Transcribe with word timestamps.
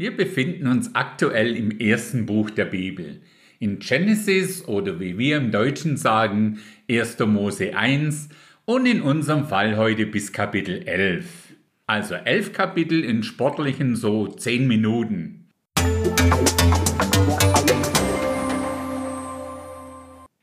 Wir 0.00 0.16
befinden 0.16 0.68
uns 0.68 0.94
aktuell 0.94 1.56
im 1.56 1.76
ersten 1.80 2.24
Buch 2.24 2.50
der 2.50 2.66
Bibel. 2.66 3.20
In 3.58 3.80
Genesis 3.80 4.64
oder 4.68 5.00
wie 5.00 5.18
wir 5.18 5.38
im 5.38 5.50
Deutschen 5.50 5.96
sagen, 5.96 6.60
1. 6.88 7.18
Mose 7.26 7.76
1 7.76 8.28
und 8.64 8.86
in 8.86 9.02
unserem 9.02 9.46
Fall 9.46 9.76
heute 9.76 10.06
bis 10.06 10.32
Kapitel 10.32 10.86
11. 10.86 11.24
Also 11.88 12.14
11 12.14 12.52
Kapitel 12.52 13.02
in 13.02 13.24
sportlichen 13.24 13.96
so 13.96 14.28
10 14.28 14.68
Minuten. 14.68 15.48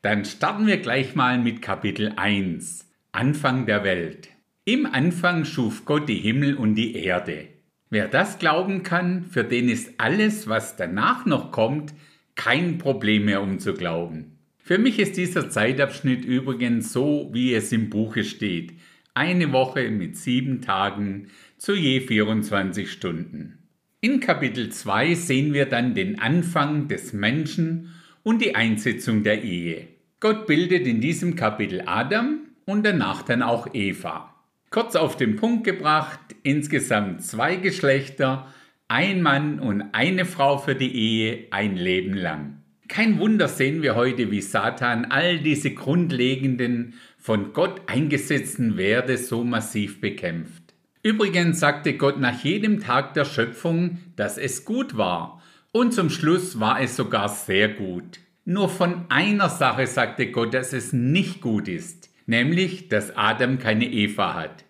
Dann 0.02 0.26
starten 0.26 0.66
wir 0.66 0.76
gleich 0.76 1.14
mal 1.14 1.38
mit 1.38 1.62
Kapitel 1.62 2.12
1. 2.16 2.86
Anfang 3.12 3.64
der 3.64 3.84
Welt. 3.84 4.28
Im 4.66 4.84
Anfang 4.84 5.46
schuf 5.46 5.86
Gott 5.86 6.10
die 6.10 6.18
Himmel 6.18 6.56
und 6.56 6.74
die 6.74 6.94
Erde. 6.94 7.55
Wer 7.88 8.08
das 8.08 8.38
glauben 8.38 8.82
kann, 8.82 9.24
für 9.24 9.44
den 9.44 9.68
ist 9.68 9.94
alles, 9.98 10.48
was 10.48 10.76
danach 10.76 11.24
noch 11.24 11.52
kommt, 11.52 11.94
kein 12.34 12.78
Problem 12.78 13.26
mehr 13.26 13.42
um 13.42 13.58
zu 13.60 13.74
glauben. 13.74 14.38
Für 14.58 14.78
mich 14.78 14.98
ist 14.98 15.16
dieser 15.16 15.48
Zeitabschnitt 15.48 16.24
übrigens 16.24 16.92
so, 16.92 17.30
wie 17.32 17.54
es 17.54 17.70
im 17.70 17.88
Buche 17.88 18.24
steht. 18.24 18.72
Eine 19.14 19.52
Woche 19.52 19.88
mit 19.90 20.16
sieben 20.16 20.60
Tagen 20.60 21.28
zu 21.56 21.74
je 21.74 22.00
24 22.00 22.90
Stunden. 22.90 23.58
In 24.00 24.18
Kapitel 24.18 24.70
2 24.70 25.14
sehen 25.14 25.54
wir 25.54 25.66
dann 25.66 25.94
den 25.94 26.18
Anfang 26.18 26.88
des 26.88 27.12
Menschen 27.12 27.94
und 28.24 28.42
die 28.42 28.56
Einsetzung 28.56 29.22
der 29.22 29.44
Ehe. 29.44 29.86
Gott 30.18 30.48
bildet 30.48 30.88
in 30.88 31.00
diesem 31.00 31.36
Kapitel 31.36 31.84
Adam 31.86 32.40
und 32.64 32.84
danach 32.84 33.22
dann 33.22 33.42
auch 33.42 33.68
Eva. 33.72 34.34
Kurz 34.70 34.96
auf 34.96 35.16
den 35.16 35.36
Punkt 35.36 35.62
gebracht, 35.62 36.18
insgesamt 36.46 37.22
zwei 37.22 37.56
Geschlechter, 37.56 38.46
ein 38.88 39.20
Mann 39.20 39.58
und 39.58 39.82
eine 39.92 40.24
Frau 40.24 40.58
für 40.58 40.76
die 40.76 40.94
Ehe 40.94 41.48
ein 41.50 41.76
Leben 41.76 42.14
lang. 42.14 42.62
Kein 42.88 43.18
Wunder 43.18 43.48
sehen 43.48 43.82
wir 43.82 43.96
heute, 43.96 44.30
wie 44.30 44.40
Satan 44.40 45.06
all 45.06 45.40
diese 45.40 45.72
grundlegenden, 45.72 46.94
von 47.18 47.52
Gott 47.52 47.82
eingesetzten 47.88 48.76
Werte 48.76 49.18
so 49.18 49.42
massiv 49.42 50.00
bekämpft. 50.00 50.62
Übrigens 51.02 51.58
sagte 51.58 51.94
Gott 51.96 52.20
nach 52.20 52.44
jedem 52.44 52.78
Tag 52.78 53.14
der 53.14 53.24
Schöpfung, 53.24 53.98
dass 54.14 54.38
es 54.38 54.64
gut 54.64 54.96
war, 54.96 55.42
und 55.72 55.92
zum 55.92 56.08
Schluss 56.08 56.60
war 56.60 56.80
es 56.80 56.94
sogar 56.94 57.28
sehr 57.28 57.68
gut. 57.68 58.20
Nur 58.44 58.68
von 58.68 59.06
einer 59.08 59.48
Sache 59.48 59.88
sagte 59.88 60.30
Gott, 60.30 60.54
dass 60.54 60.72
es 60.72 60.92
nicht 60.92 61.40
gut 61.40 61.66
ist, 61.66 62.08
nämlich 62.26 62.88
dass 62.88 63.16
Adam 63.16 63.58
keine 63.58 63.90
Eva 63.90 64.34
hat. 64.34 64.65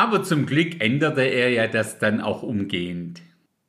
Aber 0.00 0.22
zum 0.22 0.46
Glück 0.46 0.80
änderte 0.80 1.20
er 1.20 1.50
ja 1.50 1.66
das 1.66 1.98
dann 1.98 2.22
auch 2.22 2.42
umgehend. 2.42 3.20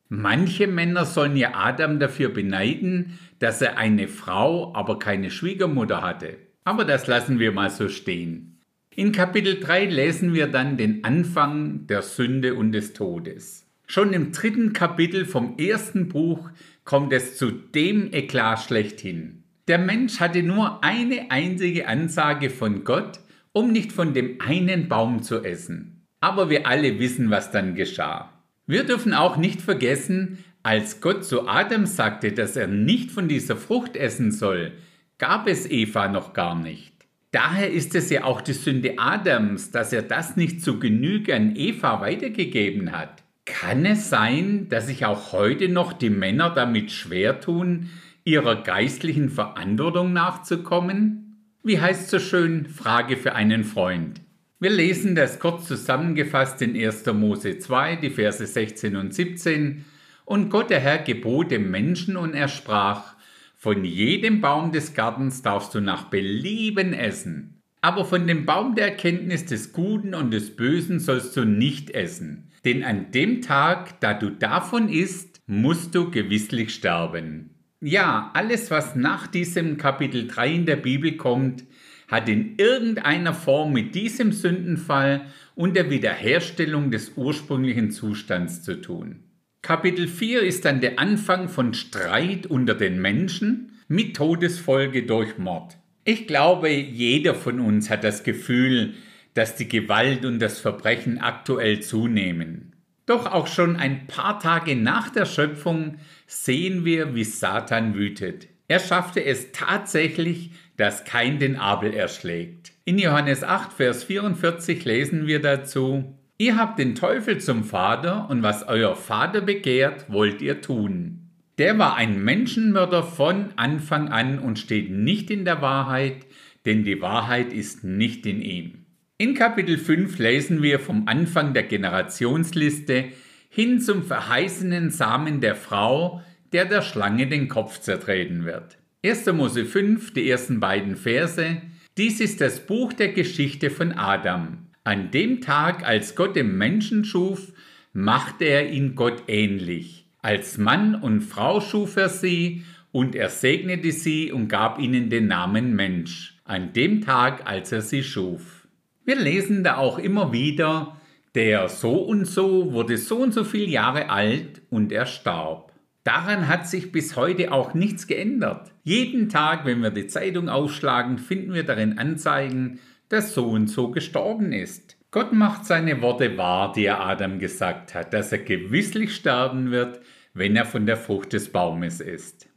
Manche 0.07 0.65
Männer 0.65 1.03
sollen 1.03 1.35
ja 1.35 1.55
Adam 1.55 1.99
dafür 1.99 2.29
beneiden, 2.29 3.19
dass 3.39 3.61
er 3.61 3.77
eine 3.77 4.07
Frau, 4.07 4.73
aber 4.73 4.97
keine 4.97 5.29
Schwiegermutter 5.29 6.01
hatte. 6.01 6.37
Aber 6.63 6.85
das 6.85 7.05
lassen 7.07 7.39
wir 7.39 7.51
mal 7.51 7.69
so 7.69 7.89
stehen. 7.89 8.61
In 8.95 9.11
Kapitel 9.11 9.59
3 9.59 9.87
lesen 9.87 10.33
wir 10.33 10.47
dann 10.47 10.77
den 10.77 11.03
Anfang 11.03 11.85
der 11.87 12.01
Sünde 12.01 12.55
und 12.55 12.71
des 12.71 12.93
Todes. 12.93 13.65
Schon 13.85 14.13
im 14.13 14.31
dritten 14.31 14.71
Kapitel 14.71 15.25
vom 15.25 15.57
ersten 15.57 16.07
Buch 16.07 16.49
kommt 16.85 17.11
es 17.11 17.35
zu 17.35 17.51
dem 17.51 18.13
Eklat 18.13 18.61
schlechthin. 18.61 19.43
Der 19.67 19.79
Mensch 19.79 20.21
hatte 20.21 20.43
nur 20.43 20.81
eine 20.81 21.29
einzige 21.29 21.89
Ansage 21.89 22.49
von 22.49 22.85
Gott, 22.85 23.19
um 23.51 23.73
nicht 23.73 23.91
von 23.91 24.13
dem 24.13 24.39
einen 24.39 24.87
Baum 24.87 25.23
zu 25.23 25.43
essen. 25.43 25.97
Aber 26.21 26.49
wir 26.49 26.67
alle 26.67 26.99
wissen, 26.99 27.29
was 27.29 27.51
dann 27.51 27.75
geschah. 27.75 28.31
Wir 28.67 28.85
dürfen 28.85 29.13
auch 29.13 29.35
nicht 29.37 29.61
vergessen, 29.61 30.43
als 30.63 31.01
Gott 31.01 31.25
zu 31.25 31.47
Adam 31.47 31.85
sagte, 31.85 32.31
dass 32.31 32.55
er 32.55 32.67
nicht 32.67 33.11
von 33.11 33.27
dieser 33.27 33.57
Frucht 33.57 33.97
essen 33.97 34.31
soll, 34.31 34.73
gab 35.17 35.47
es 35.47 35.69
Eva 35.69 36.07
noch 36.07 36.33
gar 36.33 36.55
nicht. 36.55 36.93
Daher 37.31 37.71
ist 37.71 37.95
es 37.95 38.09
ja 38.09 38.23
auch 38.25 38.41
die 38.41 38.53
Sünde 38.53 38.95
Adams, 38.97 39.71
dass 39.71 39.93
er 39.93 40.03
das 40.03 40.35
nicht 40.35 40.61
zu 40.61 40.79
Genüge 40.79 41.35
an 41.35 41.55
Eva 41.55 42.01
weitergegeben 42.01 42.91
hat. 42.91 43.23
Kann 43.45 43.85
es 43.85 44.09
sein, 44.09 44.69
dass 44.69 44.87
sich 44.87 45.05
auch 45.05 45.31
heute 45.31 45.69
noch 45.69 45.93
die 45.93 46.09
Männer 46.09 46.51
damit 46.51 46.91
schwer 46.91 47.39
tun, 47.39 47.89
ihrer 48.23 48.61
geistlichen 48.63 49.29
Verantwortung 49.29 50.13
nachzukommen? 50.13 51.55
Wie 51.63 51.79
heißt 51.79 52.09
so 52.09 52.19
schön, 52.19 52.67
Frage 52.67 53.17
für 53.17 53.33
einen 53.33 53.63
Freund. 53.63 54.21
Wir 54.61 54.69
lesen 54.69 55.15
das 55.15 55.39
kurz 55.39 55.67
zusammengefasst 55.67 56.61
in 56.61 56.75
1. 56.75 57.07
Mose 57.13 57.57
2, 57.57 57.95
die 57.95 58.11
Verse 58.11 58.45
16 58.45 58.95
und 58.95 59.11
17. 59.11 59.85
Und 60.23 60.51
Gott 60.51 60.69
der 60.69 60.79
Herr 60.79 60.99
gebot 60.99 61.49
dem 61.49 61.71
Menschen 61.71 62.15
und 62.15 62.35
er 62.35 62.47
sprach, 62.47 63.15
von 63.55 63.83
jedem 63.83 64.39
Baum 64.39 64.71
des 64.71 64.93
Gartens 64.93 65.41
darfst 65.41 65.73
du 65.73 65.79
nach 65.79 66.11
Belieben 66.11 66.93
essen, 66.93 67.59
aber 67.81 68.05
von 68.05 68.27
dem 68.27 68.45
Baum 68.45 68.75
der 68.75 68.89
Erkenntnis 68.89 69.45
des 69.45 69.73
Guten 69.73 70.13
und 70.13 70.29
des 70.29 70.55
Bösen 70.55 70.99
sollst 70.99 71.35
du 71.35 71.43
nicht 71.43 71.89
essen, 71.89 72.51
denn 72.63 72.83
an 72.83 73.09
dem 73.09 73.41
Tag, 73.41 73.99
da 73.99 74.13
du 74.13 74.29
davon 74.29 74.89
isst, 74.89 75.41
musst 75.47 75.95
du 75.95 76.11
gewisslich 76.11 76.71
sterben. 76.75 77.55
Ja, 77.79 78.29
alles, 78.35 78.69
was 78.69 78.95
nach 78.95 79.25
diesem 79.25 79.77
Kapitel 79.77 80.27
3 80.27 80.53
in 80.53 80.65
der 80.67 80.75
Bibel 80.75 81.17
kommt, 81.17 81.63
hat 82.11 82.27
in 82.27 82.55
irgendeiner 82.57 83.33
Form 83.33 83.71
mit 83.71 83.95
diesem 83.95 84.33
Sündenfall 84.33 85.21
und 85.55 85.75
der 85.75 85.89
Wiederherstellung 85.89 86.91
des 86.91 87.13
ursprünglichen 87.15 87.89
Zustands 87.89 88.61
zu 88.61 88.81
tun. 88.81 89.23
Kapitel 89.61 90.07
4 90.07 90.41
ist 90.41 90.65
dann 90.65 90.81
der 90.81 90.99
Anfang 90.99 91.47
von 91.47 91.73
Streit 91.73 92.47
unter 92.47 92.75
den 92.75 93.01
Menschen 93.01 93.71
mit 93.87 94.15
Todesfolge 94.15 95.03
durch 95.03 95.37
Mord. 95.37 95.77
Ich 96.03 96.27
glaube, 96.27 96.69
jeder 96.69 97.33
von 97.33 97.59
uns 97.59 97.89
hat 97.89 98.03
das 98.03 98.23
Gefühl, 98.23 98.95
dass 99.33 99.55
die 99.55 99.69
Gewalt 99.69 100.25
und 100.25 100.39
das 100.39 100.59
Verbrechen 100.59 101.19
aktuell 101.19 101.79
zunehmen. 101.79 102.75
Doch 103.05 103.25
auch 103.25 103.47
schon 103.47 103.77
ein 103.77 104.07
paar 104.07 104.39
Tage 104.39 104.75
nach 104.75 105.09
der 105.09 105.25
Schöpfung 105.25 105.95
sehen 106.27 106.83
wir, 106.83 107.15
wie 107.15 107.23
Satan 107.23 107.93
wütet. 107.95 108.47
Er 108.67 108.79
schaffte 108.79 109.23
es 109.23 109.51
tatsächlich, 109.51 110.51
dass 110.81 111.03
kein 111.03 111.37
den 111.37 111.57
Abel 111.57 111.93
erschlägt. 111.93 112.71
In 112.85 112.97
Johannes 112.97 113.43
8, 113.43 113.71
Vers 113.71 114.03
44 114.03 114.83
lesen 114.83 115.27
wir 115.27 115.39
dazu, 115.39 116.17
Ihr 116.39 116.57
habt 116.57 116.79
den 116.79 116.95
Teufel 116.95 117.37
zum 117.37 117.63
Vater 117.63 118.27
und 118.31 118.41
was 118.41 118.67
euer 118.67 118.95
Vater 118.95 119.41
begehrt, 119.41 120.05
wollt 120.07 120.41
ihr 120.41 120.59
tun. 120.59 121.29
Der 121.59 121.77
war 121.77 121.97
ein 121.97 122.23
Menschenmörder 122.23 123.03
von 123.03 123.49
Anfang 123.57 124.09
an 124.09 124.39
und 124.39 124.57
steht 124.57 124.89
nicht 124.89 125.29
in 125.29 125.45
der 125.45 125.61
Wahrheit, 125.61 126.25
denn 126.65 126.83
die 126.83 126.99
Wahrheit 126.99 127.53
ist 127.53 127.83
nicht 127.83 128.25
in 128.25 128.41
ihm. 128.41 128.85
In 129.19 129.35
Kapitel 129.35 129.77
5 129.77 130.17
lesen 130.17 130.63
wir 130.63 130.79
vom 130.79 131.07
Anfang 131.07 131.53
der 131.53 131.61
Generationsliste 131.61 133.09
hin 133.49 133.79
zum 133.79 134.01
verheißenen 134.01 134.89
Samen 134.89 135.41
der 135.41 135.55
Frau, 135.55 136.23
der 136.53 136.65
der 136.65 136.81
Schlange 136.81 137.27
den 137.27 137.49
Kopf 137.49 137.81
zertreten 137.81 138.45
wird. 138.45 138.80
1. 139.03 139.25
Mose 139.33 139.65
5, 139.65 140.13
die 140.13 140.29
ersten 140.29 140.59
beiden 140.59 140.95
Verse. 140.95 141.59
Dies 141.97 142.19
ist 142.19 142.39
das 142.39 142.67
Buch 142.67 142.93
der 142.93 143.07
Geschichte 143.07 143.71
von 143.71 143.93
Adam. 143.93 144.67
An 144.83 145.09
dem 145.09 145.41
Tag, 145.41 145.83
als 145.83 146.15
Gott 146.15 146.35
den 146.35 146.55
Menschen 146.55 147.03
schuf, 147.03 147.51
machte 147.93 148.45
er 148.45 148.69
ihn 148.69 148.93
Gott 148.93 149.23
ähnlich. 149.27 150.05
Als 150.19 150.59
Mann 150.59 150.93
und 150.93 151.21
Frau 151.21 151.61
schuf 151.61 151.97
er 151.97 152.09
sie, 152.09 152.63
und 152.91 153.15
er 153.15 153.29
segnete 153.29 153.91
sie 153.91 154.31
und 154.31 154.49
gab 154.49 154.77
ihnen 154.77 155.09
den 155.09 155.25
Namen 155.25 155.75
Mensch, 155.75 156.39
an 156.43 156.71
dem 156.73 157.01
Tag, 157.01 157.49
als 157.49 157.71
er 157.71 157.81
sie 157.81 158.03
schuf. 158.03 158.67
Wir 159.03 159.15
lesen 159.15 159.63
da 159.63 159.77
auch 159.77 159.97
immer 159.97 160.31
wieder, 160.31 160.95
der 161.33 161.69
so 161.69 161.93
und 161.95 162.25
so 162.25 162.71
wurde 162.71 162.97
so 162.97 163.17
und 163.17 163.33
so 163.33 163.45
viele 163.45 163.71
Jahre 163.71 164.11
alt 164.11 164.61
und 164.69 164.91
er 164.91 165.07
starb. 165.07 165.70
Daran 166.03 166.47
hat 166.47 166.67
sich 166.67 166.91
bis 166.91 167.15
heute 167.15 167.51
auch 167.51 167.73
nichts 167.73 168.07
geändert. 168.07 168.71
Jeden 168.83 169.29
Tag, 169.29 169.65
wenn 169.65 169.81
wir 169.81 169.91
die 169.91 170.07
Zeitung 170.07 170.49
aufschlagen, 170.49 171.19
finden 171.19 171.53
wir 171.53 171.63
darin 171.63 171.99
Anzeigen, 171.99 172.79
dass 173.09 173.33
so 173.33 173.49
und 173.49 173.67
so 173.67 173.91
gestorben 173.91 174.51
ist. 174.51 174.97
Gott 175.11 175.33
macht 175.33 175.65
seine 175.65 176.01
Worte 176.01 176.37
wahr, 176.37 176.71
die 176.71 176.85
er 176.85 177.01
Adam 177.01 177.37
gesagt 177.37 177.93
hat, 177.93 178.13
dass 178.13 178.31
er 178.31 178.39
gewisslich 178.39 179.13
sterben 179.13 179.69
wird, 179.69 179.99
wenn 180.33 180.55
er 180.55 180.65
von 180.65 180.85
der 180.85 180.97
Frucht 180.97 181.33
des 181.33 181.51
Baumes 181.51 181.99
isst. 181.99 182.47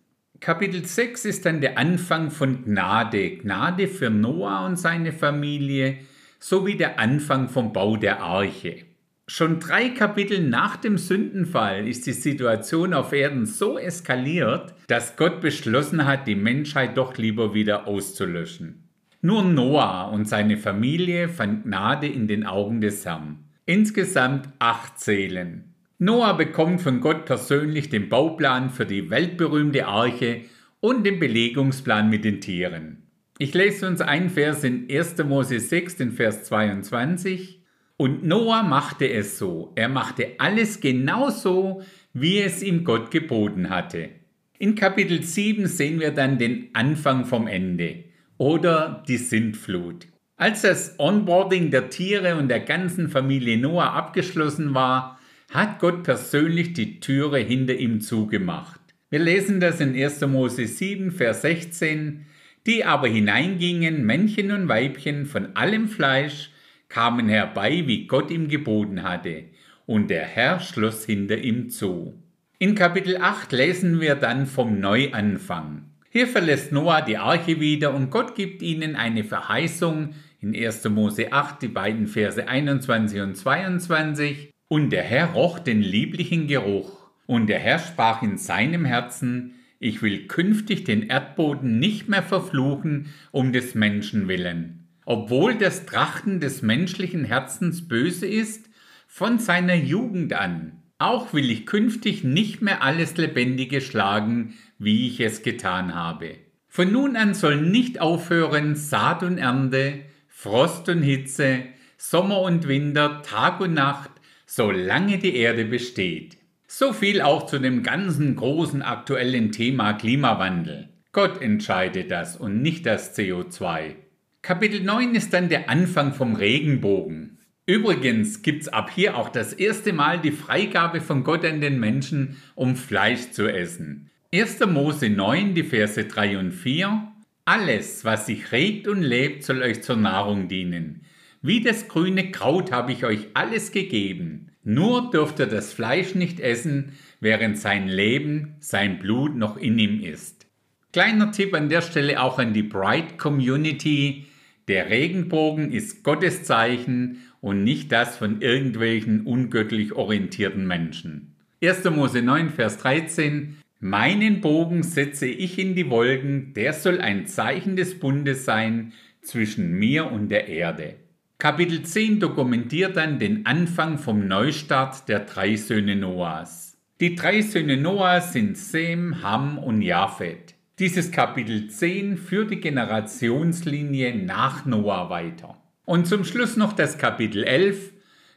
Kapitel 0.41 0.85
6 0.85 1.25
ist 1.25 1.47
dann 1.47 1.61
der 1.61 1.79
Anfang 1.79 2.31
von 2.31 2.65
Gnade, 2.65 3.39
Gnade 3.39 3.89
für 3.89 4.11
Noah 4.11 4.65
und 4.67 4.79
seine 4.79 5.13
Familie, 5.13 5.99
sowie 6.39 6.77
der 6.77 6.99
Anfang 6.99 7.49
vom 7.49 7.73
Bau 7.73 7.97
der 7.97 8.21
Arche. 8.21 8.85
Schon 9.27 9.59
drei 9.59 9.89
Kapitel 9.89 10.47
nach 10.47 10.77
dem 10.77 10.99
Sündenfall 10.99 11.89
ist 11.89 12.07
die 12.07 12.13
Situation 12.13 12.93
auf 12.93 13.15
Erden 13.15 13.47
so 13.47 13.79
eskaliert, 13.79 14.75
dass 14.87 15.17
Gott 15.17 15.41
beschlossen 15.41 16.05
hat, 16.05 16.27
die 16.27 16.35
Menschheit 16.35 16.99
doch 16.99 17.17
lieber 17.17 17.55
wieder 17.55 17.87
auszulöschen. 17.87 18.87
Nur 19.23 19.43
Noah 19.43 20.11
und 20.13 20.29
seine 20.29 20.59
Familie 20.59 21.31
fand 21.31 21.65
Gnade 21.65 22.07
in 22.07 22.29
den 22.29 22.45
Augen 22.45 22.83
des 22.83 23.07
Herrn. 23.07 23.39
Insgesamt 23.65 24.51
acht 24.59 25.01
Seelen. 25.01 25.75
Noah 25.99 26.37
bekommt 26.37 26.83
von 26.83 27.01
Gott 27.01 27.25
persönlich 27.25 27.89
den 27.89 28.11
Bauplan 28.11 28.69
für 28.69 28.85
die 28.85 29.09
weltberühmte 29.09 29.87
Arche 29.87 30.43
und 30.81 31.07
den 31.07 31.19
Belegungsplan 31.19 32.11
mit 32.11 32.27
den 32.27 32.43
Tieren. 32.43 33.05
Ich 33.39 33.55
lese 33.55 33.89
uns 33.89 34.03
einen 34.03 34.29
Vers 34.29 34.65
in 34.65 34.87
1. 34.91 35.17
Mose 35.25 35.59
6, 35.59 35.97
den 35.97 36.13
Vers 36.13 36.45
22. 36.45 37.64
Und 38.05 38.23
Noah 38.23 38.63
machte 38.63 39.11
es 39.11 39.39
so. 39.39 39.73
Er 39.77 39.89
machte 39.89 40.33
alles 40.37 40.81
genau 40.81 41.31
so, 41.31 41.83
wie 42.13 42.39
es 42.39 42.63
ihm 42.63 42.85
Gott 42.85 43.11
geboten 43.11 43.71
hatte. 43.71 44.11
In 44.59 44.75
Kapitel 44.75 45.23
7 45.23 45.67
sehen 45.67 46.01
wir 46.01 46.11
dann 46.11 46.37
den 46.37 46.69
Anfang 46.75 47.25
vom 47.25 47.47
Ende 47.47 48.05
oder 48.37 49.03
die 49.09 49.17
Sintflut. 49.17 50.07
Als 50.37 50.61
das 50.61 50.97
Onboarding 50.99 51.71
der 51.71 51.89
Tiere 51.89 52.37
und 52.37 52.49
der 52.49 52.61
ganzen 52.61 53.09
Familie 53.09 53.57
Noah 53.57 53.95
abgeschlossen 53.95 54.75
war, 54.75 55.19
hat 55.51 55.79
Gott 55.79 56.03
persönlich 56.03 56.75
die 56.75 57.01
Türe 57.01 57.39
hinter 57.39 57.77
ihm 57.77 58.03
zugemacht. 58.03 58.83
Wir 59.09 59.21
lesen 59.21 59.61
das 59.61 59.81
in 59.81 59.97
1. 59.97 60.21
Mose 60.27 60.67
7, 60.67 61.11
Vers 61.11 61.41
16. 61.41 62.27
Die 62.67 62.85
aber 62.85 63.09
hineingingen, 63.09 64.05
Männchen 64.05 64.51
und 64.51 64.69
Weibchen 64.69 65.25
von 65.25 65.57
allem 65.57 65.89
Fleisch, 65.89 66.51
kamen 66.89 67.29
herbei, 67.29 67.85
wie 67.87 68.07
Gott 68.07 68.31
ihm 68.31 68.49
geboten 68.49 69.03
hatte, 69.03 69.45
und 69.87 70.09
der 70.09 70.25
Herr 70.25 70.61
schloss 70.61 71.05
hinter 71.05 71.39
ihm 71.39 71.71
zu. 71.71 72.15
In 72.59 72.75
Kapitel 72.75 73.19
8 73.19 73.53
lesen 73.53 74.01
wir 74.01 74.15
dann 74.15 74.47
vom 74.47 74.81
Neuanfang. 74.81 75.91
Hier 76.11 76.29
verlässt 76.29 76.71
Noah 76.71 77.03
die 77.03 77.19
Arche 77.19 77.59
wieder 77.59 77.93
und 77.93 78.11
Gott 78.11 78.37
gibt 78.37 78.63
ihnen 78.63 78.95
eine 78.95 79.25
Verheißung 79.25 80.15
in 80.41 80.55
1. 80.55 80.89
Mose 80.91 81.33
8, 81.33 81.63
die 81.63 81.69
beiden 81.69 82.07
Verse 82.07 82.47
21 82.47 83.21
und 83.21 83.35
22. 83.35 84.51
Und 84.69 84.91
der 84.91 85.03
Herr 85.03 85.33
roch 85.33 85.59
den 85.59 85.83
lieblichen 85.83 86.47
Geruch, 86.47 87.11
und 87.27 87.49
der 87.49 87.59
Herr 87.59 87.79
sprach 87.79 88.23
in 88.23 88.39
seinem 88.39 88.85
Herzen, 88.85 89.55
ich 89.79 90.03
will 90.03 90.27
künftig 90.27 90.85
den 90.85 91.03
Erdboden 91.03 91.79
nicht 91.79 92.09
mehr 92.09 92.23
verfluchen 92.23 93.13
um 93.33 93.53
des 93.53 93.75
Menschen 93.75 94.29
willen. 94.29 94.84
Obwohl 95.07 95.57
das 95.57 95.87
Trachten 95.87 96.41
des 96.41 96.63
menschlichen 96.63 97.25
Herzens 97.25 97.89
böse 97.89 98.27
ist, 98.27 98.69
von 99.07 99.39
seiner 99.39 99.75
Jugend 99.75 100.33
an. 100.33 100.83
Auch 100.99 101.33
will 101.33 101.51
ich 101.51 101.67
künftig 101.67 102.25
nicht 102.25 102.63
mehr 102.63 102.83
alles 102.83 103.17
Lebendige 103.17 103.81
schlagen, 103.81 104.55
wie 104.79 105.07
ich 105.07 105.21
es 105.21 105.43
getan 105.43 105.95
habe. 105.95 106.37
Von 106.69 106.91
nun 106.91 107.17
an 107.17 107.35
soll 107.35 107.61
nicht 107.61 108.01
aufhören 108.01 108.75
Saat 108.75 109.23
und 109.23 109.39
Ernte, 109.39 110.01
Frost 110.29 110.89
und 110.89 111.03
Hitze, 111.03 111.63
Sommer 111.97 112.41
und 112.41 112.67
Winter, 112.67 113.23
Tag 113.23 113.61
und 113.61 113.75
Nacht, 113.75 114.11
solange 114.47 115.19
die 115.19 115.37
Erde 115.37 115.65
besteht. 115.65 116.39
So 116.67 116.93
viel 116.93 117.23
auch 117.23 117.47
zu 117.47 117.61
dem 117.61 117.83
ganzen 117.83 118.35
großen 118.35 118.83
aktuellen 118.83 119.53
Thema 119.53 119.93
Klimawandel. 119.93 120.89
Gott 121.13 121.41
entscheidet 121.41 122.11
das 122.11 122.37
und 122.37 122.61
nicht 122.63 122.87
das 122.87 123.17
CO2. 123.17 123.95
Kapitel 124.45 124.83
9 124.83 125.15
ist 125.15 125.33
dann 125.33 125.49
der 125.49 125.71
Anfang 125.71 126.13
vom 126.13 126.37
Regenbogen. 126.37 127.39
Übrigens 127.65 128.43
gibt's 128.43 128.69
ab 128.69 128.91
hier 128.95 129.17
auch 129.17 129.31
das 129.31 129.55
erste 129.55 129.95
Mal 129.95 130.21
die 130.21 130.33
Freigabe 130.33 131.01
von 131.01 131.25
Gott 131.25 131.47
an 131.47 131.63
den 131.63 131.81
Menschen, 131.81 132.37
um 132.55 132.77
Fleisch 132.77 133.31
zu 133.31 133.49
essen. 133.49 134.11
1. 134.35 134.61
Mose 134.67 135.09
9, 135.09 135.55
die 135.55 135.63
Verse 135.63 136.05
3 136.05 136.37
und 136.37 136.53
4. 136.53 137.11
Alles, 137.47 138.05
was 138.05 138.27
sich 138.27 138.53
regt 138.53 138.87
und 138.87 139.01
lebt, 139.01 139.45
soll 139.45 139.63
euch 139.63 139.83
zur 139.83 139.97
Nahrung 139.97 140.47
dienen. 140.47 141.07
Wie 141.41 141.63
das 141.63 141.89
grüne 141.89 142.31
Kraut 142.31 142.71
habe 142.71 142.93
ich 142.93 143.07
euch 143.07 143.29
alles 143.33 143.73
gegeben. 143.73 144.51
Nur 144.63 145.11
dürft 145.11 145.39
ihr 145.39 145.47
das 145.47 145.73
Fleisch 145.73 146.15
nicht 146.15 146.39
essen, 146.39 146.93
während 147.19 147.57
sein 147.59 147.89
Leben, 147.89 148.57
sein 148.61 148.99
Blut 148.99 149.37
noch 149.37 149.57
in 149.57 149.79
ihm 149.79 150.03
ist. 150.03 150.47
Kleiner 150.93 151.33
Tipp 151.33 151.55
an 151.55 151.71
der 151.71 151.81
Stelle 151.81 152.23
auch 152.23 152.39
an 152.39 152.53
die 152.53 152.63
Bright 152.63 153.17
Community. 153.17 154.27
Der 154.67 154.89
Regenbogen 154.89 155.73
ist 155.73 156.05
Gottes 156.05 156.45
Zeichen 156.45 157.19
und 157.43 157.65
nicht 157.65 157.93
das 157.93 158.17
von 158.17 158.41
irgendwelchen 158.41 159.27
ungöttlich 159.27 159.93
orientierten 159.93 160.67
Menschen. 160.67 161.35
1. 161.63 161.85
Mose 161.91 162.23
9, 162.23 162.49
Vers 162.51 162.79
13. 162.79 163.59
Meinen 163.81 164.41
Bogen 164.41 164.83
setze 164.83 165.27
ich 165.27 165.59
in 165.59 165.75
die 165.75 165.91
Wolken, 165.91 166.55
der 166.55 166.73
soll 166.73 167.03
ein 167.03 167.27
Zeichen 167.27 167.77
des 167.77 167.99
Bundes 167.99 168.47
sein 168.47 168.95
zwischen 169.21 169.73
mir 169.73 170.11
und 170.11 170.31
der 170.31 170.49
Erde. 170.49 170.95
Kapitel 171.37 171.83
10 171.83 172.21
dokumentiert 172.21 172.97
dann 172.97 173.19
den 173.19 173.45
Anfang 173.45 173.99
vom 173.99 174.27
Neustart 174.27 175.11
der 175.11 175.21
drei 175.21 175.57
Söhne 175.57 175.97
Noahs. 175.97 176.79
Die 177.01 177.15
drei 177.15 177.43
Söhne 177.43 177.77
Noahs 177.77 178.33
sind 178.33 178.57
Sem, 178.57 179.23
Ham 179.23 179.59
und 179.59 179.83
Japhet. 179.83 180.54
Dieses 180.81 181.13
Kapitel 181.13 181.69
10 181.69 182.17
führt 182.17 182.51
die 182.51 182.59
Generationslinie 182.59 184.17
nach 184.17 184.67
Noah 184.67 185.09
weiter. 185.09 185.57
Und 185.85 186.09
zum 186.09 186.25
Schluss 186.25 186.57
noch 186.57 186.73
das 186.73 186.99
Kapitel 186.99 187.45
11. 187.45 187.93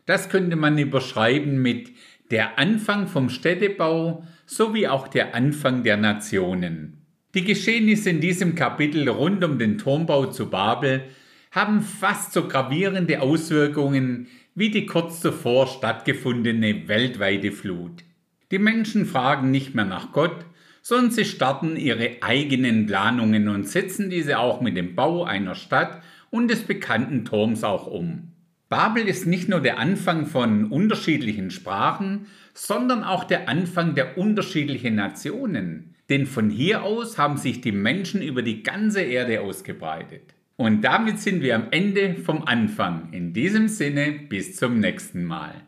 Das 0.06 0.30
könnte 0.30 0.56
man 0.56 0.78
überschreiben 0.78 1.60
mit 1.60 1.89
der 2.30 2.60
Anfang 2.60 3.07
vom 3.07 3.30
Städtebau 3.30 4.24
sowie 4.45 4.88
auch 4.88 5.07
der 5.07 5.34
Anfang 5.34 5.81
der 5.81 5.98
Nationen. 5.98 7.01
Die 7.34 7.44
Geschehnisse 7.44 8.12
in 8.12 8.22
diesem 8.22 8.54
Kapitel 8.54 9.10
rund 9.10 9.44
um 9.44 9.57
den 9.57 9.80
Turmbau 9.80 10.28
zu 10.28 10.51
Babel 10.51 11.06
haben 11.50 11.81
fast 11.81 12.33
so 12.33 12.48
gravierende 12.48 13.19
Auswirkungen 13.19 14.28
wie 14.54 14.69
die 14.69 14.86
kurz 14.86 15.22
zuvor 15.22 15.66
stattgefundene 15.66 16.88
weltweite 16.88 17.51
Flut. 17.51 18.04
Die 18.51 18.60
Menschen 18.60 19.07
fragen 19.07 19.50
nicht 19.50 19.74
mehr 19.74 19.86
nach 19.86 20.12
Gott, 20.12 20.45
sondern 20.88 21.12
sie 21.12 21.25
starten 21.25 21.75
ihre 21.75 22.12
eigenen 22.22 22.86
Planungen 22.86 23.50
und 23.50 23.68
setzen 23.68 24.10
diese 24.10 24.39
auch 24.39 24.62
mit 24.62 24.78
dem 24.78 24.95
Bau 24.95 25.25
einer 25.25 25.54
Stadt 25.54 26.01
und 26.30 26.50
des 26.50 26.62
bekannten 26.62 27.25
Turms 27.25 27.66
auch 27.66 27.88
um. 27.88 28.31
Babel 28.69 29.06
ist 29.06 29.28
nicht 29.28 29.50
nur 29.50 29.60
der 29.60 29.80
Anfang 29.80 30.28
von 30.28 30.72
unterschiedlichen 30.72 31.51
Sprachen, 31.51 32.28
sondern 32.54 33.04
auch 33.04 33.25
der 33.25 33.50
Anfang 33.50 33.95
der 33.95 34.18
unterschiedlichen 34.18 34.95
Nationen. 34.95 35.94
Denn 36.07 36.25
von 36.25 36.50
hier 36.50 36.84
aus 36.84 37.18
haben 37.18 37.36
sich 37.36 37.60
die 37.60 37.74
Menschen 37.74 38.22
über 38.22 38.42
die 38.42 38.63
ganze 38.63 39.01
Erde 39.01 39.42
ausgebreitet. 39.42 40.36
Und 40.56 40.86
damit 40.86 41.19
sind 41.19 41.42
wir 41.42 41.56
am 41.56 41.68
Ende 41.72 42.16
vom 42.16 42.44
Anfang. 42.44 43.10
In 43.12 43.33
diesem 43.33 43.68
Sinne, 43.68 44.13
bis 44.30 44.56
zum 44.56 44.80
nächsten 44.80 45.25
Mal. 45.25 45.67